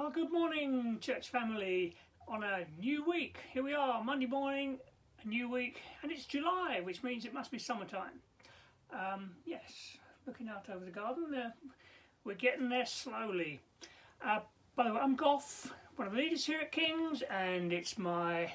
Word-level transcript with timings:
Well, 0.00 0.08
good 0.08 0.32
morning, 0.32 0.96
church 1.02 1.28
family, 1.28 1.94
on 2.26 2.42
a 2.42 2.64
new 2.80 3.04
week. 3.04 3.36
Here 3.52 3.62
we 3.62 3.74
are, 3.74 4.02
Monday 4.02 4.24
morning, 4.24 4.78
a 5.22 5.28
new 5.28 5.46
week, 5.50 5.82
and 6.02 6.10
it's 6.10 6.24
July, 6.24 6.80
which 6.82 7.02
means 7.02 7.26
it 7.26 7.34
must 7.34 7.50
be 7.50 7.58
summertime. 7.58 8.18
Um, 8.94 9.32
yes, 9.44 9.98
looking 10.26 10.48
out 10.48 10.70
over 10.74 10.86
the 10.86 10.90
garden, 10.90 11.52
we're 12.24 12.34
getting 12.34 12.70
there 12.70 12.86
slowly. 12.86 13.60
Uh, 14.24 14.38
by 14.74 14.84
the 14.84 14.94
way, 14.94 15.00
I'm 15.00 15.16
Goff, 15.16 15.70
one 15.96 16.08
of 16.08 16.14
the 16.14 16.18
leaders 16.18 16.46
here 16.46 16.62
at 16.62 16.72
King's, 16.72 17.20
and 17.20 17.70
it's 17.70 17.98
my 17.98 18.50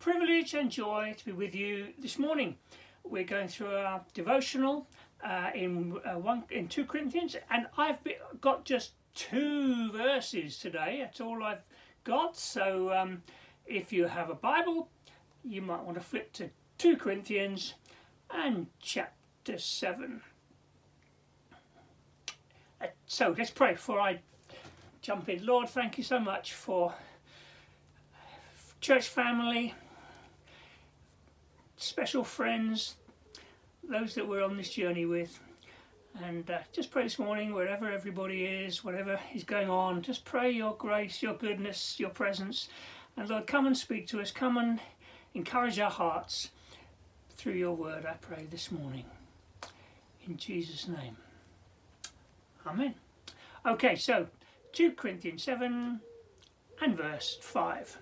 privilege 0.00 0.54
and 0.54 0.72
joy 0.72 1.14
to 1.16 1.24
be 1.24 1.30
with 1.30 1.54
you 1.54 1.90
this 2.00 2.18
morning. 2.18 2.56
We're 3.04 3.22
going 3.22 3.46
through 3.46 3.76
our 3.76 4.00
devotional 4.12 4.88
uh, 5.24 5.50
in 5.54 5.98
uh, 6.04 6.18
one 6.18 6.44
in 6.50 6.68
two 6.68 6.84
Corinthians, 6.84 7.36
and 7.50 7.66
I've 7.76 8.02
be, 8.04 8.16
got 8.40 8.64
just 8.64 8.92
two 9.14 9.92
verses 9.92 10.58
today. 10.58 10.98
That's 11.02 11.20
all 11.20 11.42
I've 11.42 11.62
got. 12.04 12.36
So 12.36 12.92
um, 12.92 13.22
if 13.66 13.92
you 13.92 14.06
have 14.06 14.30
a 14.30 14.34
Bible, 14.34 14.88
you 15.44 15.62
might 15.62 15.82
want 15.82 15.96
to 15.96 16.02
flip 16.02 16.32
to 16.34 16.50
2 16.78 16.96
Corinthians 16.96 17.74
and 18.30 18.66
chapter 18.80 19.58
7. 19.58 20.20
Uh, 22.80 22.86
so 23.06 23.34
let's 23.36 23.50
pray 23.50 23.72
before 23.72 24.00
I 24.00 24.20
jump 25.02 25.28
in. 25.28 25.44
Lord, 25.44 25.68
thank 25.68 25.98
you 25.98 26.04
so 26.04 26.18
much 26.18 26.54
for 26.54 26.94
church 28.80 29.08
family, 29.08 29.74
special 31.76 32.24
friends, 32.24 32.96
those 33.90 34.14
that 34.14 34.26
we're 34.26 34.44
on 34.44 34.56
this 34.56 34.70
journey 34.70 35.04
with. 35.04 35.38
And 36.22 36.48
uh, 36.50 36.58
just 36.72 36.90
pray 36.90 37.02
this 37.02 37.18
morning, 37.18 37.52
wherever 37.52 37.90
everybody 37.90 38.44
is, 38.44 38.84
whatever 38.84 39.18
is 39.34 39.44
going 39.44 39.68
on, 39.68 40.02
just 40.02 40.24
pray 40.24 40.50
your 40.50 40.74
grace, 40.76 41.22
your 41.22 41.34
goodness, 41.34 41.98
your 41.98 42.10
presence. 42.10 42.68
And 43.16 43.28
Lord, 43.28 43.46
come 43.46 43.66
and 43.66 43.76
speak 43.76 44.06
to 44.08 44.20
us. 44.20 44.30
Come 44.30 44.56
and 44.56 44.80
encourage 45.34 45.78
our 45.78 45.90
hearts 45.90 46.50
through 47.36 47.54
your 47.54 47.72
word, 47.72 48.06
I 48.06 48.14
pray 48.20 48.46
this 48.50 48.70
morning. 48.70 49.04
In 50.26 50.36
Jesus' 50.36 50.86
name. 50.86 51.16
Amen. 52.66 52.94
Okay, 53.66 53.96
so 53.96 54.26
2 54.72 54.92
Corinthians 54.92 55.42
7 55.42 56.00
and 56.82 56.96
verse 56.96 57.38
5. 57.40 57.98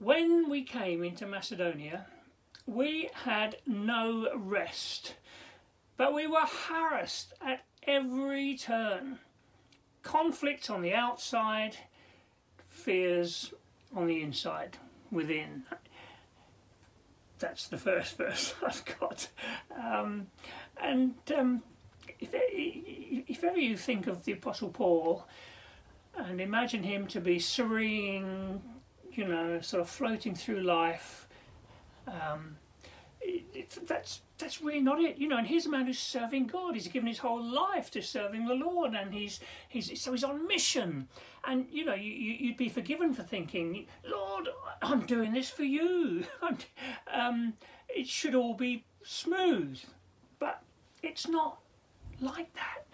When 0.00 0.50
we 0.50 0.64
came 0.64 1.04
into 1.04 1.26
Macedonia, 1.26 2.06
we 2.66 3.10
had 3.24 3.56
no 3.66 4.28
rest 4.36 5.14
but 5.96 6.14
we 6.14 6.26
were 6.26 6.46
harassed 6.68 7.32
at 7.40 7.64
every 7.86 8.56
turn. 8.56 9.18
Conflict 10.02 10.70
on 10.70 10.82
the 10.82 10.94
outside, 10.94 11.76
fears 12.68 13.52
on 13.94 14.08
the 14.08 14.22
inside, 14.22 14.78
within. 15.10 15.62
That's 17.38 17.68
the 17.68 17.78
first 17.78 18.16
verse 18.16 18.54
I've 18.66 18.84
got. 18.98 19.28
Um, 19.80 20.26
and 20.82 21.14
um, 21.36 21.62
if, 22.18 22.30
if 22.32 23.44
ever 23.44 23.58
you 23.58 23.76
think 23.76 24.06
of 24.06 24.24
the 24.24 24.32
Apostle 24.32 24.70
Paul 24.70 25.26
and 26.16 26.40
imagine 26.40 26.82
him 26.82 27.06
to 27.06 27.20
be 27.20 27.38
serene, 27.38 28.60
you 29.12 29.26
know, 29.28 29.60
sort 29.60 29.82
of 29.82 29.88
floating 29.88 30.34
through 30.34 30.62
life, 30.62 31.21
um, 32.06 32.56
it, 33.20 33.78
that's 33.86 34.22
that's 34.38 34.60
really 34.60 34.80
not 34.80 35.00
it, 35.00 35.16
you 35.18 35.28
know. 35.28 35.36
And 35.36 35.46
here's 35.46 35.66
a 35.66 35.70
man 35.70 35.86
who's 35.86 35.98
serving 35.98 36.46
God. 36.46 36.74
He's 36.74 36.88
given 36.88 37.06
his 37.06 37.18
whole 37.18 37.42
life 37.42 37.90
to 37.92 38.02
serving 38.02 38.46
the 38.46 38.54
Lord, 38.54 38.94
and 38.94 39.12
he's 39.12 39.40
he's 39.68 40.00
so 40.00 40.12
he's 40.12 40.24
on 40.24 40.46
mission. 40.46 41.08
And 41.44 41.66
you 41.70 41.84
know, 41.84 41.94
you, 41.94 42.12
you'd 42.12 42.56
be 42.56 42.68
forgiven 42.68 43.14
for 43.14 43.22
thinking, 43.22 43.86
Lord, 44.08 44.48
I'm 44.82 45.06
doing 45.06 45.32
this 45.32 45.50
for 45.50 45.64
you. 45.64 46.24
um, 47.12 47.54
it 47.88 48.06
should 48.06 48.34
all 48.34 48.54
be 48.54 48.84
smooth, 49.04 49.78
but 50.38 50.62
it's 51.02 51.28
not 51.28 51.58
like 52.20 52.52
that 52.54 52.86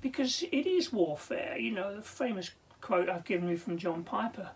because 0.00 0.42
it 0.50 0.66
is 0.66 0.92
warfare. 0.92 1.56
You 1.58 1.72
know, 1.72 1.96
the 1.96 2.02
famous 2.02 2.50
quote 2.80 3.08
I've 3.08 3.24
given 3.24 3.48
you 3.48 3.56
from 3.56 3.78
John 3.78 4.04
Piper 4.04 4.50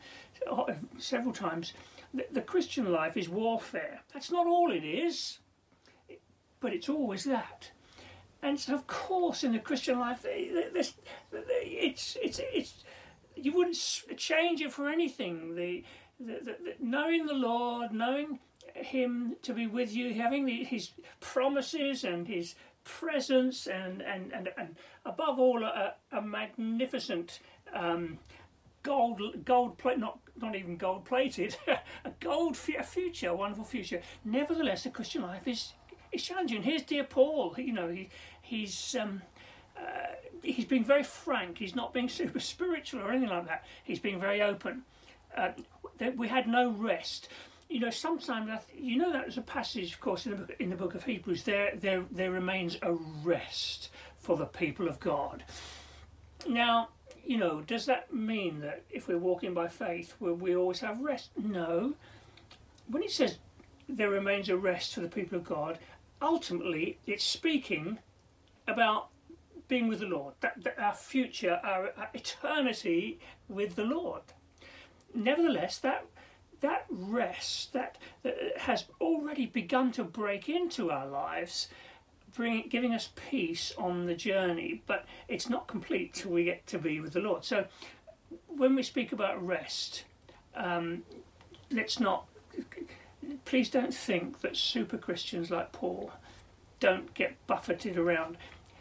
uh, 0.51 0.75
several 0.99 1.33
times 1.33 1.73
the, 2.13 2.27
the 2.33 2.41
Christian 2.41 2.91
life 2.91 3.17
is 3.17 3.29
warfare. 3.29 4.01
That's 4.13 4.31
not 4.31 4.47
all 4.47 4.73
it 4.73 4.85
is, 4.85 5.39
but 6.61 6.73
it's 6.73 6.89
always 6.89 7.25
that. 7.25 7.71
And 8.43 8.59
so, 8.59 8.75
of 8.75 8.87
course, 8.87 9.45
in 9.45 9.53
the 9.53 9.59
Christian 9.59 9.99
life, 9.99 10.25
it's, 10.25 10.95
it's, 11.45 12.17
it's, 12.23 12.41
it's, 12.53 12.85
you 13.37 13.53
wouldn't 13.53 13.77
change 14.17 14.63
it 14.63 14.73
for 14.73 14.89
anything. 14.89 15.55
The, 15.55 15.85
the, 16.19 16.33
the, 16.33 16.57
the, 16.65 16.75
knowing 16.81 17.27
the 17.27 17.35
Lord, 17.35 17.93
knowing 17.93 18.39
Him 18.75 19.37
to 19.43 19.53
be 19.53 19.67
with 19.67 19.93
you, 19.93 20.15
having 20.15 20.49
His 20.49 20.91
promises 21.21 22.05
and 22.05 22.27
His 22.27 22.55
presence, 22.85 23.67
and, 23.67 24.01
and, 24.03 24.33
and, 24.33 24.49
and 24.57 24.77
above 25.05 25.39
all, 25.39 25.63
a, 25.63 25.95
a 26.13 26.23
magnificent 26.23 27.41
um, 27.75 28.19
gold 28.83 29.21
gold 29.45 29.77
plate 29.79 29.99
not 29.99 30.19
not 30.41 30.55
even 30.57 30.77
gold 30.77 31.05
plated 31.05 31.57
a 32.05 32.11
gold 32.21 32.59
a 32.79 32.83
future 32.83 33.29
a 33.29 33.35
wonderful 33.35 33.65
future. 33.65 34.01
Nevertheless 34.25 34.85
the 34.85 34.91
christian 34.91 35.23
life 35.23 35.47
is 35.47 35.73
is 36.13 36.23
challenging. 36.23 36.63
Here's 36.63 36.83
dear 36.83 37.05
paul 37.05 37.55
you 37.59 37.73
know 37.73 37.89
he 37.89 38.09
he's 38.43 38.97
um 38.99 39.23
uh, 39.77 40.15
he's 40.43 40.65
being 40.65 40.85
very 40.85 41.03
frank. 41.03 41.59
He's 41.59 41.75
not 41.75 41.93
being 41.93 42.09
super 42.21 42.41
spiritual 42.41 43.01
or 43.01 43.11
anything 43.11 43.31
like 43.31 43.47
that. 43.47 43.65
He's 43.85 43.99
being 43.99 44.21
very 44.21 44.43
open. 44.43 44.83
Uh, 45.37 45.51
we 46.17 46.29
had 46.29 46.49
no 46.49 46.71
rest. 46.71 47.29
You 47.69 47.79
know 47.79 47.91
sometimes 47.91 48.51
you 48.77 48.97
know 48.97 49.13
that 49.13 49.27
was 49.27 49.39
a 49.39 49.43
passage 49.43 49.93
of 49.93 50.01
course 50.01 50.27
in 50.27 50.33
the 50.33 50.39
book, 50.39 50.57
in 50.59 50.71
the 50.71 50.77
book 50.77 50.97
of 50.97 51.05
hebrews. 51.05 51.45
There 51.45 51.73
there 51.77 52.05
there 52.11 52.33
remains 52.33 52.77
a 52.83 52.95
rest 53.23 53.91
for 54.19 54.37
the 54.37 54.47
people 54.47 54.89
of 54.89 54.99
god. 54.99 55.45
Now 56.49 56.89
you 57.31 57.37
know, 57.37 57.61
does 57.61 57.87
that 57.87 58.13
mean 58.13 58.59
that 58.59 58.83
if 58.91 59.07
we're 59.07 59.17
walking 59.17 59.55
by 59.55 59.69
faith, 59.69 60.17
will 60.19 60.35
we 60.35 60.57
always 60.57 60.81
have 60.81 61.01
rest? 61.01 61.31
No. 61.41 61.95
When 62.89 63.05
it 63.05 63.13
says 63.13 63.39
there 63.89 64.11
remains 64.11 64.49
a 64.49 64.57
rest 64.57 64.95
for 64.95 65.01
the 65.01 65.09
people 65.09 65.39
of 65.39 65.45
God, 65.45 65.79
ultimately 66.21 66.99
it's 67.07 67.23
speaking 67.23 68.01
about 68.67 69.11
being 69.69 69.87
with 69.87 70.01
the 70.01 70.07
Lord, 70.07 70.35
that, 70.41 70.61
that 70.65 70.77
our 70.77 70.93
future, 70.93 71.61
our, 71.63 71.93
our 71.97 72.09
eternity 72.15 73.21
with 73.49 73.77
the 73.77 73.85
Lord. 73.85 74.23
Nevertheless, 75.15 75.79
that 75.79 76.07
that 76.63 76.85
rest 76.91 77.73
that, 77.75 77.97
that 78.25 78.37
has 78.57 78.87
already 79.01 79.47
begun 79.47 79.93
to 79.93 80.03
break 80.03 80.49
into 80.49 80.91
our 80.91 81.07
lives 81.07 81.69
bring, 82.35 82.69
giving 82.69 82.95
us 82.95 83.11
peace 83.31 83.73
on 83.79 84.07
the 84.07 84.15
journey, 84.15 84.83
but 84.87 85.07
it's 85.29 85.49
not 85.49 85.67
complete 85.67 86.15
till 86.15 86.31
we 86.31 86.45
get 86.45 86.67
to 86.69 86.79
be 86.79 87.01
with 87.01 87.13
the 87.13 87.21
Lord. 87.21 87.45
So 87.45 87.65
when 88.47 88.75
we 88.75 88.83
speak 88.83 89.13
about 89.13 89.45
rest, 89.45 90.05
um, 90.55 91.03
let's 91.71 92.01
not, 92.01 92.27
please 93.45 93.71
don't 93.71 93.95
think 93.95 94.41
that 94.41 94.57
super 94.57 94.99
Christians 94.99 95.51
like 95.51 95.73
Paul 95.73 96.13
don't 96.79 97.13
get 97.15 97.37
buffeted 97.47 97.97
around. 97.97 98.37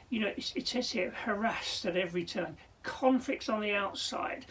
You 0.09 0.21
know, 0.21 0.27
it, 0.27 0.53
it 0.55 0.67
says 0.67 0.91
here, 0.91 1.11
harassed 1.11 1.85
at 1.85 1.95
every 1.95 2.25
turn, 2.25 2.57
conflicts 2.83 3.49
on 3.49 3.61
the 3.61 3.73
outside. 3.73 4.45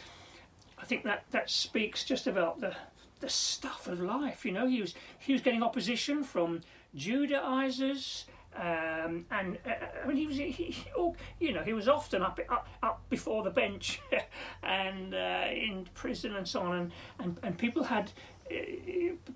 I 0.77 0.85
think 0.85 1.03
that, 1.03 1.25
that 1.31 1.49
speaks 1.49 2.03
just 2.03 2.27
about 2.27 2.61
the, 2.61 2.75
the 3.19 3.29
stuff 3.29 3.87
of 3.87 3.99
life. 3.99 4.45
You 4.45 4.53
know, 4.53 4.67
he 4.67 4.81
was, 4.81 4.95
he 5.19 5.33
was 5.33 5.41
getting 5.41 5.63
opposition 5.63 6.23
from 6.23 6.61
Judaizers 6.95 8.25
um, 8.55 9.25
and 9.31 9.57
uh, 9.65 9.71
I 10.03 10.07
mean, 10.07 10.17
he 10.17 10.27
was, 10.27 10.37
he, 10.37 10.51
he, 10.51 10.91
you 11.39 11.53
know, 11.53 11.63
he 11.63 11.73
was 11.73 11.87
often 11.87 12.21
up, 12.21 12.39
up, 12.49 12.67
up 12.81 13.01
before 13.09 13.43
the 13.43 13.51
bench 13.51 14.01
and 14.63 15.13
uh, 15.13 15.45
in 15.49 15.87
prison 15.93 16.35
and 16.35 16.47
so 16.47 16.61
on, 16.61 16.77
and, 16.77 16.91
and, 17.19 17.39
and 17.43 17.57
people 17.57 17.83
had 17.83 18.11
uh, 18.51 18.55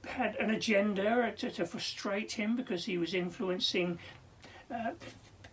had 0.07 0.35
an 0.37 0.49
agenda 0.49 1.31
to, 1.37 1.51
to 1.51 1.65
frustrate 1.65 2.31
him 2.31 2.55
because 2.55 2.85
he 2.85 2.97
was 2.97 3.13
influencing 3.13 3.99
uh, 4.71 4.91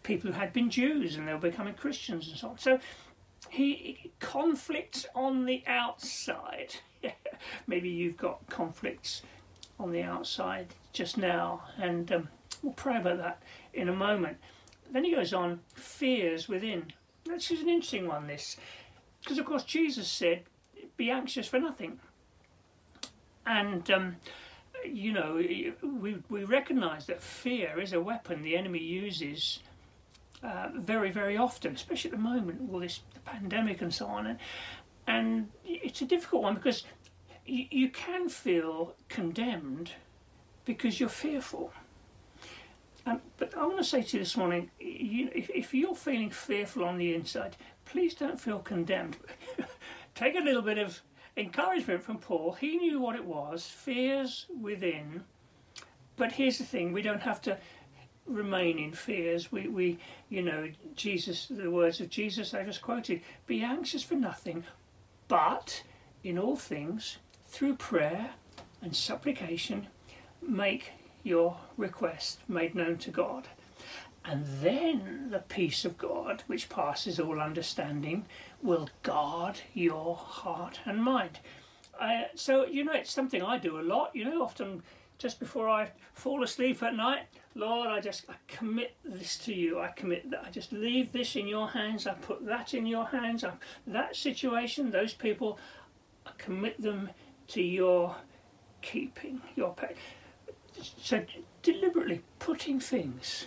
people 0.02 0.32
who 0.32 0.38
had 0.38 0.52
been 0.52 0.70
Jews 0.70 1.16
and 1.16 1.28
they 1.28 1.32
were 1.32 1.38
becoming 1.38 1.74
Christians 1.74 2.28
and 2.28 2.38
so 2.38 2.48
on. 2.48 2.58
So 2.58 2.78
he 3.50 4.12
conflicts 4.18 5.06
on 5.14 5.44
the 5.44 5.62
outside. 5.66 6.76
Maybe 7.66 7.88
you've 7.88 8.16
got 8.16 8.46
conflicts 8.48 9.22
on 9.78 9.92
the 9.92 10.02
outside 10.02 10.74
just 10.92 11.16
now, 11.16 11.62
and 11.78 12.10
um, 12.12 12.28
We'll 12.62 12.72
pray 12.74 12.98
about 12.98 13.18
that 13.18 13.42
in 13.72 13.88
a 13.88 13.94
moment. 13.94 14.36
Then 14.92 15.04
he 15.04 15.14
goes 15.14 15.32
on, 15.32 15.60
fears 15.74 16.48
within. 16.48 16.92
This 17.24 17.50
is 17.50 17.60
an 17.60 17.68
interesting 17.68 18.06
one, 18.06 18.26
this. 18.26 18.56
Because, 19.20 19.38
of 19.38 19.46
course, 19.46 19.64
Jesus 19.64 20.08
said, 20.08 20.42
be 20.96 21.10
anxious 21.10 21.46
for 21.46 21.58
nothing. 21.58 22.00
And, 23.46 23.90
um, 23.90 24.16
you 24.84 25.12
know, 25.12 25.42
we, 25.82 26.18
we 26.28 26.44
recognise 26.44 27.06
that 27.06 27.22
fear 27.22 27.80
is 27.80 27.92
a 27.92 28.00
weapon 28.00 28.42
the 28.42 28.56
enemy 28.56 28.80
uses 28.80 29.60
uh, 30.42 30.68
very, 30.74 31.10
very 31.10 31.36
often, 31.36 31.74
especially 31.74 32.10
at 32.10 32.16
the 32.16 32.22
moment, 32.22 32.70
all 32.72 32.80
this 32.80 33.00
pandemic 33.24 33.82
and 33.82 33.92
so 33.92 34.06
on. 34.06 34.26
And, 34.26 34.38
and 35.06 35.48
it's 35.64 36.00
a 36.00 36.06
difficult 36.06 36.42
one 36.42 36.54
because 36.54 36.84
you 37.46 37.90
can 37.90 38.28
feel 38.28 38.94
condemned 39.08 39.92
because 40.64 41.00
you're 41.00 41.08
fearful. 41.08 41.72
Um, 43.06 43.20
but 43.38 43.56
I 43.56 43.64
want 43.66 43.78
to 43.78 43.84
say 43.84 44.02
to 44.02 44.16
you 44.16 44.22
this 44.22 44.36
morning, 44.36 44.70
you, 44.78 45.30
if, 45.34 45.50
if 45.50 45.74
you're 45.74 45.94
feeling 45.94 46.30
fearful 46.30 46.84
on 46.84 46.98
the 46.98 47.14
inside, 47.14 47.56
please 47.84 48.14
don't 48.14 48.40
feel 48.40 48.58
condemned. 48.58 49.16
Take 50.14 50.36
a 50.36 50.40
little 50.40 50.62
bit 50.62 50.78
of 50.78 51.00
encouragement 51.36 52.02
from 52.02 52.18
Paul. 52.18 52.52
He 52.52 52.76
knew 52.76 53.00
what 53.00 53.16
it 53.16 53.24
was, 53.24 53.66
fears 53.66 54.46
within. 54.60 55.24
But 56.16 56.32
here's 56.32 56.58
the 56.58 56.64
thing: 56.64 56.92
we 56.92 57.02
don't 57.02 57.22
have 57.22 57.40
to 57.42 57.56
remain 58.26 58.78
in 58.78 58.92
fears. 58.92 59.50
We, 59.50 59.68
we, 59.68 59.98
you 60.28 60.42
know, 60.42 60.68
Jesus, 60.94 61.46
the 61.48 61.70
words 61.70 62.00
of 62.00 62.10
Jesus 62.10 62.52
I 62.52 62.64
just 62.64 62.82
quoted: 62.82 63.22
"Be 63.46 63.62
anxious 63.62 64.02
for 64.02 64.16
nothing, 64.16 64.64
but 65.28 65.82
in 66.22 66.38
all 66.38 66.56
things, 66.56 67.16
through 67.48 67.76
prayer 67.76 68.30
and 68.82 68.94
supplication, 68.94 69.88
make 70.42 70.92
your 71.22 71.56
request 71.76 72.40
made 72.48 72.74
known 72.74 72.98
to 72.98 73.10
God." 73.10 73.48
And 74.24 74.44
then 74.60 75.28
the 75.30 75.38
peace 75.38 75.84
of 75.84 75.96
God, 75.96 76.42
which 76.46 76.68
passes 76.68 77.18
all 77.18 77.40
understanding, 77.40 78.26
will 78.62 78.88
guard 79.02 79.60
your 79.72 80.14
heart 80.14 80.80
and 80.84 81.02
mind. 81.02 81.40
Uh, 81.98 82.24
so, 82.34 82.66
you 82.66 82.84
know, 82.84 82.92
it's 82.92 83.10
something 83.10 83.42
I 83.42 83.58
do 83.58 83.80
a 83.80 83.82
lot, 83.82 84.14
you 84.14 84.24
know, 84.24 84.42
often 84.42 84.82
just 85.18 85.38
before 85.38 85.68
I 85.68 85.90
fall 86.14 86.42
asleep 86.42 86.82
at 86.82 86.94
night, 86.94 87.26
Lord, 87.54 87.88
I 87.88 88.00
just 88.00 88.24
I 88.28 88.34
commit 88.48 88.96
this 89.04 89.36
to 89.38 89.52
you. 89.52 89.78
I 89.78 89.88
commit 89.88 90.30
that. 90.30 90.44
I 90.46 90.50
just 90.50 90.72
leave 90.72 91.12
this 91.12 91.36
in 91.36 91.46
your 91.46 91.68
hands. 91.68 92.06
I 92.06 92.14
put 92.14 92.44
that 92.46 92.72
in 92.72 92.86
your 92.86 93.04
hands. 93.04 93.44
I, 93.44 93.52
that 93.86 94.16
situation, 94.16 94.90
those 94.90 95.12
people, 95.12 95.58
I 96.26 96.30
commit 96.38 96.80
them 96.80 97.10
to 97.48 97.62
your 97.62 98.16
keeping, 98.80 99.42
your 99.56 99.74
pay. 99.74 99.94
So 100.80 101.24
deliberately 101.62 102.22
putting 102.38 102.80
things 102.80 103.46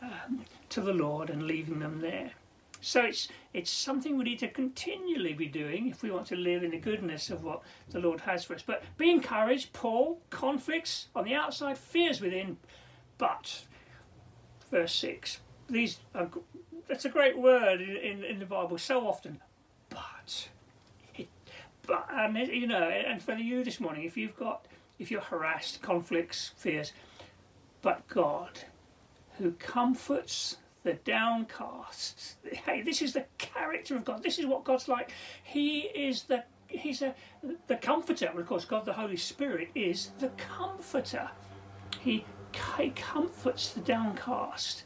um, 0.00 0.44
to 0.70 0.80
the 0.80 0.92
Lord 0.92 1.30
and 1.30 1.42
leaving 1.42 1.78
them 1.78 2.00
there. 2.00 2.32
So 2.80 3.02
it's 3.02 3.28
it's 3.52 3.70
something 3.70 4.18
we 4.18 4.24
need 4.24 4.40
to 4.40 4.48
continually 4.48 5.34
be 5.34 5.46
doing 5.46 5.88
if 5.88 6.02
we 6.02 6.10
want 6.10 6.26
to 6.28 6.36
live 6.36 6.64
in 6.64 6.72
the 6.72 6.78
goodness 6.78 7.30
of 7.30 7.44
what 7.44 7.62
the 7.90 8.00
Lord 8.00 8.20
has 8.22 8.44
for 8.44 8.54
us. 8.54 8.62
But 8.62 8.82
be 8.98 9.10
encouraged, 9.10 9.72
Paul, 9.72 10.20
conflicts 10.30 11.06
on 11.14 11.24
the 11.24 11.34
outside, 11.34 11.78
fears 11.78 12.20
within, 12.20 12.56
but 13.18 13.64
verse 14.70 14.92
six. 14.92 15.40
These 15.68 16.00
are, 16.14 16.28
that's 16.88 17.04
a 17.04 17.08
great 17.08 17.38
word 17.38 17.80
in, 17.80 17.96
in, 17.96 18.24
in 18.24 18.38
the 18.40 18.46
Bible 18.46 18.78
so 18.78 19.06
often. 19.06 19.40
But 19.88 20.48
it, 21.14 21.28
but 21.86 22.08
and 22.10 22.36
you 22.36 22.66
know, 22.66 22.82
and 22.82 23.22
for 23.22 23.34
you 23.34 23.62
this 23.62 23.78
morning, 23.78 24.04
if 24.04 24.16
you've 24.16 24.36
got 24.36 24.66
if 25.02 25.10
you're 25.10 25.20
harassed, 25.20 25.82
conflicts, 25.82 26.52
fears, 26.56 26.92
but 27.82 28.06
God, 28.08 28.60
who 29.38 29.52
comforts 29.52 30.58
the 30.84 30.94
downcast. 30.94 32.36
Hey, 32.44 32.82
this 32.82 33.02
is 33.02 33.12
the 33.12 33.24
character 33.38 33.96
of 33.96 34.04
God. 34.04 34.22
This 34.22 34.38
is 34.38 34.46
what 34.46 34.64
God's 34.64 34.88
like. 34.88 35.12
He 35.42 35.80
is 35.80 36.24
the 36.24 36.44
He's 36.68 37.02
a 37.02 37.14
the 37.66 37.76
comforter. 37.76 38.26
of 38.26 38.46
course, 38.46 38.64
God 38.64 38.84
the 38.84 38.94
Holy 38.94 39.16
Spirit 39.16 39.68
is 39.74 40.10
the 40.18 40.28
comforter. 40.38 41.30
He, 42.00 42.24
he 42.78 42.90
comforts 42.90 43.70
the 43.70 43.80
downcast. 43.80 44.84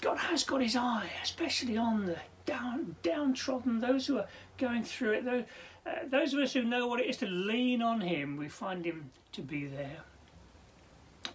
God 0.00 0.18
has 0.18 0.42
got 0.42 0.62
his 0.62 0.76
eye, 0.76 1.10
especially 1.22 1.76
on 1.76 2.06
the 2.06 2.16
down 2.46 2.96
downtrodden, 3.02 3.80
those 3.80 4.06
who 4.06 4.18
are 4.18 4.28
going 4.58 4.84
through 4.84 5.12
it. 5.12 5.24
Those, 5.24 5.44
uh, 5.86 5.90
those 6.08 6.32
of 6.32 6.40
us 6.40 6.52
who 6.52 6.64
know 6.64 6.86
what 6.86 7.00
it 7.00 7.06
is 7.06 7.16
to 7.18 7.26
lean 7.26 7.82
on 7.82 8.00
Him, 8.00 8.36
we 8.36 8.48
find 8.48 8.84
Him 8.84 9.10
to 9.32 9.42
be 9.42 9.66
there. 9.66 10.02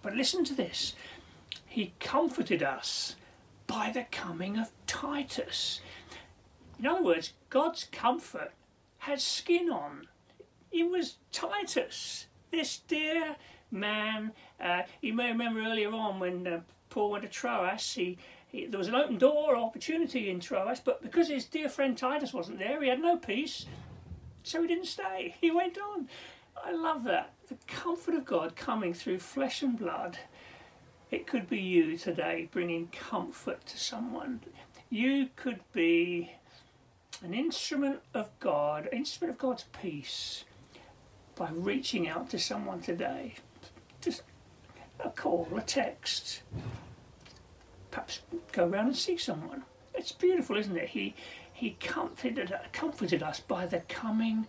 But 0.01 0.15
listen 0.15 0.43
to 0.45 0.53
this 0.53 0.95
he 1.69 1.93
comforted 1.99 2.63
us 2.63 3.15
by 3.67 3.91
the 3.91 4.05
coming 4.11 4.57
of 4.57 4.71
Titus. 4.87 5.81
In 6.79 6.87
other 6.87 7.03
words, 7.03 7.33
God's 7.49 7.87
comfort 7.91 8.51
had 8.97 9.21
skin 9.21 9.69
on. 9.69 10.07
It 10.71 10.89
was 10.89 11.17
Titus, 11.31 12.25
this 12.51 12.79
dear 12.79 13.35
man. 13.69 14.31
Uh, 14.59 14.81
you 15.01 15.13
may 15.13 15.27
remember 15.27 15.61
earlier 15.61 15.91
on 15.91 16.19
when 16.19 16.47
uh, 16.47 16.61
Paul 16.89 17.11
went 17.11 17.23
to 17.23 17.29
Troas, 17.29 17.93
he, 17.93 18.17
he, 18.47 18.65
there 18.65 18.79
was 18.79 18.87
an 18.87 18.95
open 18.95 19.19
door 19.19 19.55
opportunity 19.55 20.29
in 20.31 20.39
Troas, 20.39 20.79
but 20.79 21.03
because 21.03 21.27
his 21.27 21.45
dear 21.45 21.69
friend 21.69 21.95
Titus 21.95 22.33
wasn't 22.33 22.57
there, 22.57 22.81
he 22.81 22.89
had 22.89 22.99
no 22.99 23.15
peace, 23.17 23.67
so 24.49 24.61
he 24.61 24.67
didn't 24.67 24.85
stay. 24.85 25.35
He 25.39 25.51
went 25.51 25.77
on. 25.77 26.09
I 26.63 26.71
love 26.71 27.03
that. 27.05 27.33
The 27.47 27.57
comfort 27.67 28.15
of 28.15 28.25
God 28.25 28.55
coming 28.55 28.93
through 28.93 29.19
flesh 29.19 29.61
and 29.61 29.77
blood 29.77 30.17
it 31.11 31.25
could 31.25 31.49
be 31.49 31.59
you 31.59 31.97
today 31.97 32.47
bringing 32.51 32.87
comfort 32.87 33.65
to 33.65 33.79
someone. 33.79 34.41
You 34.89 35.29
could 35.35 35.61
be 35.73 36.31
an 37.23 37.33
instrument 37.33 38.01
of 38.13 38.29
God, 38.39 38.87
instrument 38.91 39.35
of 39.35 39.39
God's 39.39 39.65
peace 39.81 40.45
by 41.35 41.49
reaching 41.51 42.07
out 42.07 42.29
to 42.29 42.39
someone 42.39 42.81
today. 42.81 43.35
Just 44.01 44.21
a 44.99 45.09
call, 45.09 45.47
a 45.55 45.61
text. 45.61 46.43
Perhaps 47.89 48.21
go 48.51 48.67
around 48.67 48.87
and 48.87 48.95
see 48.95 49.17
someone. 49.17 49.63
It's 49.95 50.11
beautiful, 50.11 50.57
isn't 50.57 50.77
it? 50.77 50.89
He 50.89 51.15
he 51.59 51.71
comforted 51.79 52.53
comforted 52.71 53.21
us 53.21 53.39
by 53.41 53.65
the 53.65 53.81
coming 53.81 54.47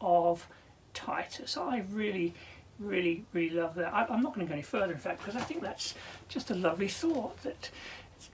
of 0.00 0.48
Titus. 0.94 1.56
I 1.56 1.84
really 1.90 2.34
really, 2.78 3.24
really 3.32 3.54
love 3.54 3.74
that. 3.76 3.92
I, 3.92 4.12
am 4.12 4.22
not 4.22 4.34
going 4.34 4.46
to 4.46 4.50
go 4.50 4.54
any 4.54 4.62
further, 4.62 4.92
in 4.92 4.98
fact, 4.98 5.20
because 5.20 5.36
I 5.36 5.44
think 5.44 5.62
that's 5.62 5.94
just 6.28 6.50
a 6.50 6.54
lovely 6.54 6.88
thought. 6.88 7.40
That 7.42 7.70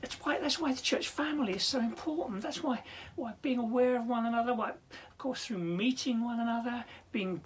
it's 0.03 0.15
why 0.17 0.39
that's 0.39 0.59
why 0.59 0.73
the 0.73 0.81
church 0.81 1.09
family 1.09 1.55
is 1.55 1.63
so 1.63 1.81
important. 1.81 2.43
That's 2.43 2.63
why 2.63 2.83
why 3.17 3.33
being 3.43 3.59
aware 3.59 3.97
of 3.97 4.07
one 4.07 4.27
another, 4.27 4.55
why 4.55 4.71
of 4.71 5.19
course 5.19 5.47
through 5.47 5.59
meeting 5.59 6.23
one 6.23 6.41
another, 6.41 6.85
being 7.13 7.41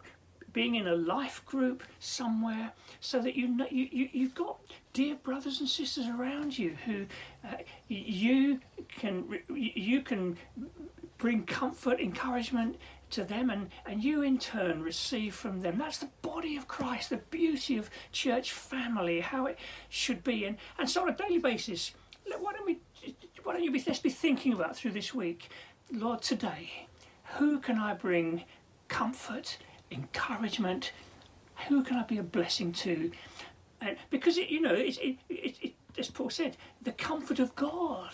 being 0.52 0.74
in 0.74 0.86
a 0.86 0.94
life 0.94 1.44
group 1.46 1.82
somewhere, 1.98 2.72
so 3.00 3.20
that 3.20 3.34
you 3.34 3.48
know 3.48 3.66
you, 3.70 3.88
you 3.90 4.08
you've 4.12 4.34
got 4.34 4.58
dear 4.92 5.14
brothers 5.16 5.60
and 5.60 5.68
sisters 5.68 6.06
around 6.06 6.58
you 6.58 6.76
who 6.84 7.06
uh, 7.46 7.56
you 7.88 8.60
can 8.88 9.38
you 9.48 10.02
can 10.02 10.36
bring 11.18 11.44
comfort, 11.44 12.00
encouragement, 12.00 12.76
to 13.12 13.22
them 13.24 13.50
and, 13.50 13.70
and 13.86 14.02
you 14.02 14.22
in 14.22 14.38
turn 14.38 14.82
receive 14.82 15.34
from 15.34 15.60
them. 15.60 15.78
That's 15.78 15.98
the 15.98 16.08
body 16.22 16.56
of 16.56 16.66
Christ, 16.66 17.10
the 17.10 17.18
beauty 17.18 17.76
of 17.76 17.90
church 18.10 18.52
family, 18.52 19.20
how 19.20 19.46
it 19.46 19.58
should 19.88 20.24
be. 20.24 20.46
And, 20.46 20.56
and 20.78 20.90
so 20.90 21.02
on 21.02 21.10
a 21.10 21.16
daily 21.16 21.38
basis, 21.38 21.92
why 22.40 22.52
don't 22.52 22.66
we 22.66 22.78
why 23.44 23.52
don't 23.52 23.62
you 23.62 23.70
be 23.70 23.82
let's 23.86 23.98
be 23.98 24.10
thinking 24.10 24.52
about 24.52 24.76
through 24.76 24.92
this 24.92 25.14
week, 25.14 25.50
Lord, 25.92 26.22
today, 26.22 26.86
who 27.36 27.58
can 27.58 27.78
I 27.78 27.94
bring 27.94 28.44
comfort, 28.88 29.58
encouragement, 29.92 30.92
who 31.68 31.82
can 31.82 31.96
I 31.96 32.02
be 32.04 32.18
a 32.18 32.22
blessing 32.22 32.72
to? 32.72 33.10
And 33.80 33.96
because 34.10 34.38
it, 34.38 34.48
you 34.48 34.60
know, 34.60 34.74
it, 34.74 34.98
it, 34.98 35.18
it, 35.28 35.74
as 35.98 36.10
Paul 36.10 36.30
said, 36.30 36.56
the 36.82 36.92
comfort 36.92 37.38
of 37.38 37.54
God 37.56 38.12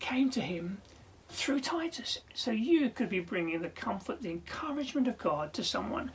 came 0.00 0.30
to 0.30 0.40
him 0.40 0.80
through 1.28 1.60
Titus. 1.60 2.20
So 2.34 2.50
you 2.50 2.90
could 2.90 3.08
be 3.08 3.20
bringing 3.20 3.60
the 3.60 3.68
comfort, 3.68 4.22
the 4.22 4.30
encouragement 4.30 5.08
of 5.08 5.18
God 5.18 5.52
to 5.54 5.64
someone 5.64 6.10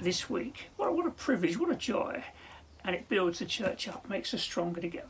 this 0.00 0.28
week. 0.28 0.68
What, 0.76 0.94
what 0.94 1.06
a 1.06 1.10
privilege, 1.10 1.58
what 1.58 1.70
a 1.70 1.76
joy. 1.76 2.22
And 2.84 2.94
it 2.94 3.08
builds 3.08 3.38
the 3.38 3.46
church 3.46 3.88
up, 3.88 4.08
makes 4.08 4.32
us 4.34 4.42
stronger 4.42 4.80
together. 4.80 5.08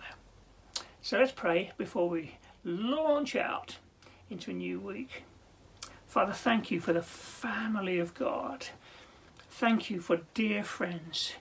So 1.03 1.19
let's 1.19 1.33
pray 1.33 1.73
before 1.77 2.09
we 2.09 2.37
launch 2.65 3.37
out 3.37 3.77
into 4.31 4.51
a 4.51 4.55
new 4.55 4.81
week. 4.81 5.25
Father, 6.07 6.33
thank 6.33 6.71
you 6.71 6.81
for 6.81 6.93
the 6.93 7.03
family 7.03 7.99
of 7.99 8.15
God. 8.15 8.69
Thank 9.51 9.91
you 9.91 10.01
for 10.01 10.21
dear 10.35 10.63
friends. 10.63 11.35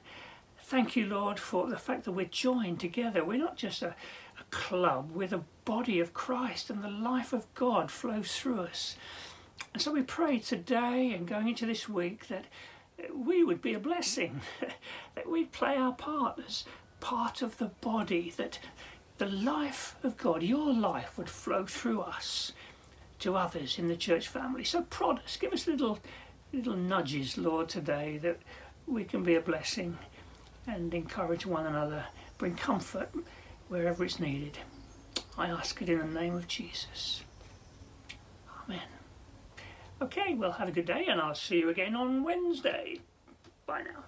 Thank 0.63 0.95
you, 0.95 1.05
Lord, 1.05 1.39
for 1.39 1.67
the 1.69 1.77
fact 1.77 2.05
that 2.05 2.13
we're 2.13 2.25
joined 2.25 2.79
together. 2.79 3.23
We're 3.23 3.37
not 3.37 3.55
just 3.55 3.83
a, 3.83 3.95
a 4.39 4.43
club, 4.49 5.11
we're 5.13 5.27
the 5.27 5.43
body 5.63 5.99
of 5.99 6.13
Christ, 6.13 6.69
and 6.69 6.83
the 6.83 6.89
life 6.89 7.33
of 7.33 7.53
God 7.53 7.91
flows 7.91 8.35
through 8.35 8.61
us. 8.61 8.97
And 9.73 9.81
so 9.81 9.91
we 9.91 10.01
pray 10.01 10.39
today 10.39 11.13
and 11.13 11.27
going 11.27 11.47
into 11.49 11.65
this 11.65 11.87
week 11.87 12.27
that 12.27 12.45
we 13.13 13.43
would 13.43 13.61
be 13.61 13.73
a 13.73 13.79
blessing, 13.79 14.41
that 15.15 15.29
we'd 15.29 15.51
play 15.51 15.75
our 15.75 15.93
part 15.93 16.39
as 16.45 16.65
part 16.99 17.41
of 17.41 17.57
the 17.59 17.71
body, 17.81 18.33
that 18.37 18.59
the 19.19 19.27
life 19.27 19.95
of 20.03 20.17
God, 20.17 20.41
your 20.41 20.73
life, 20.73 21.17
would 21.17 21.29
flow 21.29 21.65
through 21.65 22.01
us 22.01 22.51
to 23.19 23.35
others 23.35 23.79
in 23.79 23.87
the 23.87 23.95
church 23.95 24.27
family. 24.27 24.63
So 24.63 24.81
prod 24.83 25.19
us, 25.23 25.37
give 25.37 25.53
us 25.53 25.67
little 25.67 25.99
little 26.53 26.75
nudges, 26.75 27.37
Lord, 27.37 27.69
today 27.69 28.17
that 28.19 28.39
we 28.87 29.03
can 29.03 29.23
be 29.23 29.35
a 29.35 29.41
blessing 29.41 29.97
and 30.67 30.93
encourage 30.93 31.45
one 31.45 31.65
another, 31.65 32.05
bring 32.37 32.55
comfort 32.55 33.09
wherever 33.67 34.03
it's 34.03 34.19
needed. 34.19 34.57
I 35.37 35.47
ask 35.47 35.81
it 35.81 35.89
in 35.89 35.99
the 35.99 36.19
name 36.19 36.35
of 36.35 36.47
Jesus. 36.47 37.23
Amen. 38.63 38.79
Okay, 40.01 40.33
well, 40.33 40.53
have 40.53 40.67
a 40.67 40.71
good 40.71 40.85
day, 40.85 41.05
and 41.07 41.19
I'll 41.19 41.35
see 41.35 41.59
you 41.59 41.69
again 41.69 41.95
on 41.95 42.23
Wednesday. 42.23 42.99
Bye 43.65 43.83
now. 43.83 44.03